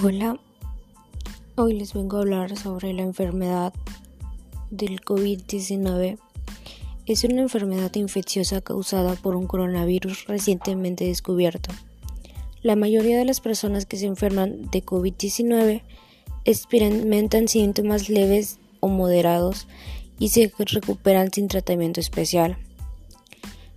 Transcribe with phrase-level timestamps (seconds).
[0.00, 0.38] Hola,
[1.56, 3.74] hoy les vengo a hablar sobre la enfermedad
[4.70, 6.18] del COVID-19.
[7.06, 11.72] Es una enfermedad infecciosa causada por un coronavirus recientemente descubierto.
[12.62, 15.82] La mayoría de las personas que se enferman de COVID-19
[16.44, 19.66] experimentan síntomas leves o moderados
[20.20, 22.56] y se recuperan sin tratamiento especial.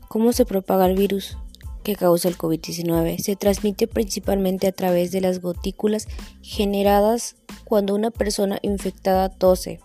[0.08, 1.36] ¿Cómo se propaga el virus?
[1.84, 6.08] Que causa el COVID-19 se transmite principalmente a través de las gotículas
[6.42, 7.36] generadas
[7.66, 9.80] cuando una persona infectada tose,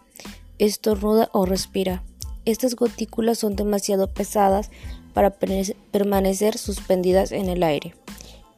[0.58, 2.02] estornuda o respira.
[2.44, 4.70] Estas gotículas son demasiado pesadas
[5.14, 7.94] para permanecer suspendidas en el aire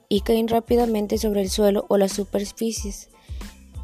[0.08, 3.08] y caen rápidamente sobre el suelo o las superficies.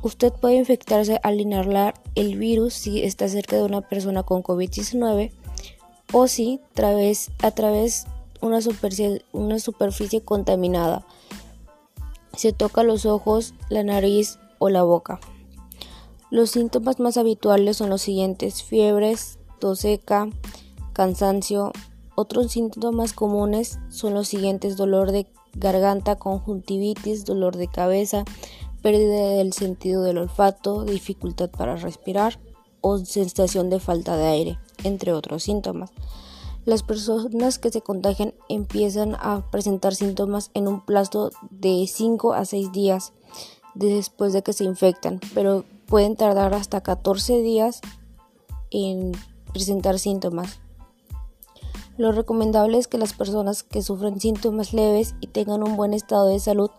[0.03, 5.31] Usted puede infectarse al inhalar el virus si está cerca de una persona con COVID-19
[6.13, 6.61] o si
[7.43, 8.07] a través
[8.45, 11.05] una superficie, una superficie contaminada.
[12.37, 15.21] Se toca los ojos, la nariz o la boca.
[16.31, 20.29] Los síntomas más habituales son los siguientes: fiebres, tos seca,
[20.93, 21.73] cansancio.
[22.17, 28.25] Otros síntomas comunes son los siguientes: dolor de garganta, conjuntivitis, dolor de cabeza,
[28.83, 32.39] pérdida del sentido del olfato, dificultad para respirar
[32.81, 35.91] o sensación de falta de aire, entre otros síntomas.
[36.65, 42.45] Las personas que se contagian empiezan a presentar síntomas en un plazo de 5 a
[42.47, 43.13] 6 días
[43.75, 47.81] después de que se infectan, pero pueden tardar hasta 14 días
[48.71, 49.13] en
[49.53, 50.61] presentar síntomas.
[51.97, 56.29] Lo recomendable es que las personas que sufren síntomas leves y tengan un buen estado
[56.29, 56.71] de salud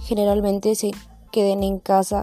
[0.00, 0.90] generalmente se
[1.30, 2.22] queden en casa